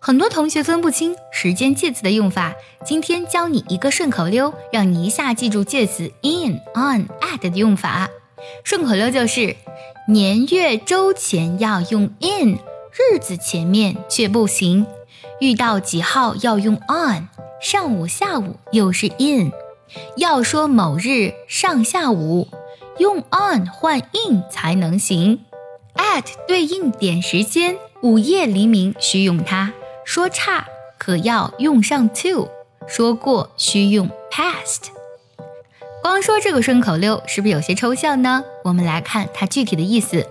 [0.00, 2.54] 很多同学分不清时间介词的用法，
[2.84, 8.08] 今天教你一个顺口溜，让你一下记住介词 in、on、at 的用法。
[8.62, 9.56] 顺口溜就是
[10.08, 12.58] 年月周前要用 in，
[12.92, 14.86] 日子前面却不行。
[15.40, 17.28] 遇到几号要用 on，
[17.60, 19.50] 上午下午又是 in。
[20.16, 22.48] 要说某日上下午，
[22.98, 25.40] 用 on 换 in 才能行。
[25.94, 29.72] at 对应点时间，午夜黎明需用它。
[30.04, 30.64] 说差
[30.98, 32.48] 可要用上 to，
[32.86, 34.90] 说过需用 past。
[36.00, 38.44] 光说这个顺口溜是不是有些抽象呢？
[38.62, 40.26] 我们来看它具体的意思。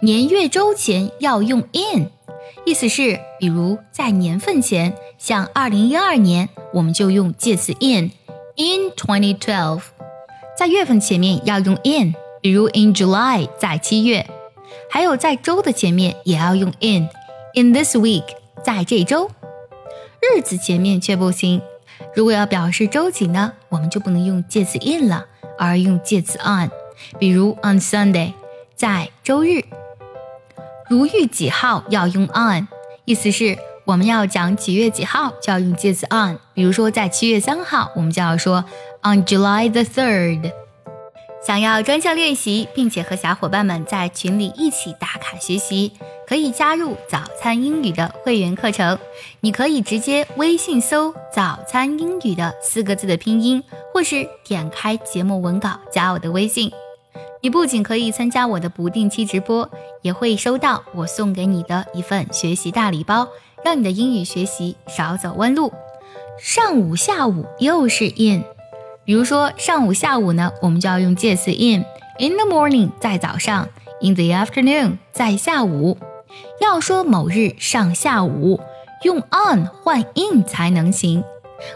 [0.00, 2.10] 年月周前要用 in，
[2.66, 9.80] 意思是，比如在年份前，像二零一二年，我们就用介词 in，in twenty twelve。
[10.58, 14.26] 在月份前面要用 in，比如 in July，在七月。
[14.94, 18.22] 还有在周的前面也要用 in，in this week。
[18.62, 19.28] 在这周，
[20.20, 21.60] 日子前面却不行。
[22.14, 25.26] 如果要表示周几呢，我们就不能用介词 in 了，
[25.58, 26.70] 而用介词 on。
[27.18, 28.34] 比如 on Sunday，
[28.76, 29.64] 在周日。
[30.88, 32.68] 如遇几号要用 on，
[33.04, 36.38] 意思是我们要讲几月几号就要用介词 on。
[36.54, 38.64] 比如说在七月三号，我们就要说
[39.02, 40.52] on July the third。
[41.46, 45.92] 想要专项练习，并且和小伙伴们在群里一起打卡学习。
[46.26, 48.98] 可以加入早餐英语的会员课程，
[49.40, 56.72] 你可以直接微信搜“早餐英语”的四个字的拼音，或是点开节目文稿加我的微信。
[57.42, 63.28] 你不仅可以参加我的不定期直播，也会收到我送给你的一份学习大礼包，
[63.62, 65.70] 让你的英语学习少走弯路。
[66.38, 68.42] 上午、下午又是 in，
[69.04, 73.68] 比如说上午、下午呢，我们就要用介词 in，in the morning 在早上
[74.00, 75.98] ，in the afternoon 在下午。
[76.60, 78.60] 要说某日上下午，
[79.02, 81.22] 用 on 换 in 才能行。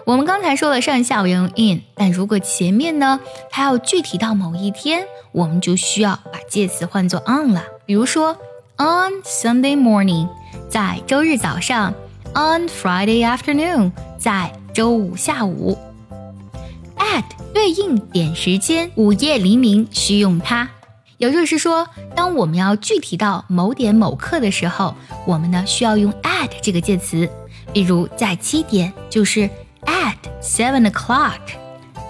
[0.04, 7.62] 我们刚才说了上下午要用 in，但如果前面呢，它要具体到某一天，我们就需要把介词换作 on 了。
[7.86, 8.36] 比如说
[8.78, 10.28] on Sunday morning，
[10.68, 11.94] 在周日早上
[12.34, 15.78] ；on Friday afternoon，在周五下午。
[17.14, 20.68] At 对应点时间，午夜黎明需用它。
[21.16, 24.94] 也就是说，当我们要具体到某点某刻的时候，
[25.26, 27.28] 我们呢需要用 at 这个介词。
[27.72, 29.50] 比如在七点就是
[29.84, 31.40] at seven o'clock，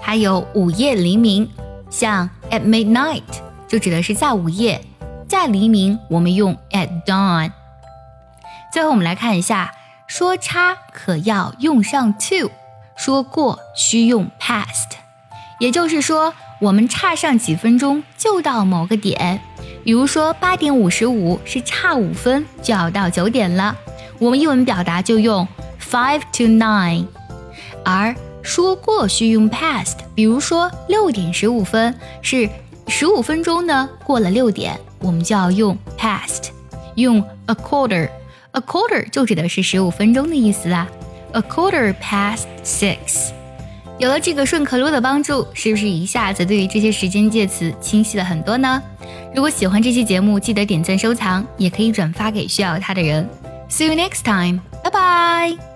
[0.01, 1.49] 还有午夜黎明，
[1.91, 3.23] 像 at midnight
[3.67, 4.81] 就指的是在午夜，
[5.27, 7.51] 在黎明我们用 at dawn。
[8.73, 9.73] 最后我们来看一下，
[10.07, 12.51] 说差可要用上 to，
[12.99, 14.91] 说过需用 past，
[15.59, 16.35] 也就是说。
[16.61, 19.41] 我们差上几分钟就到某个点，
[19.85, 23.77] 比如说八点五十五是差五分就要到九点了，
[24.19, 25.47] 我们英文表达就用
[25.81, 27.07] five to nine。
[27.85, 32.51] 而说过需用 past，比如说六点十五分是
[32.89, 36.49] 十五分钟呢，过了六点，我们就要用 past，
[36.97, 40.89] 用 a quarter，a quarter 就指的是十五分钟的意思啦
[41.33, 43.31] ，a quarter past six。
[43.99, 48.81] 有了这个顺口溜的帮助，是不是一下子对于这些时间介词清晰了很多呢？
[49.35, 53.29] 如果喜欢这期节目，记得点赞收藏，也可以转发给需要它的人。
[53.69, 55.68] See you next time，拜拜。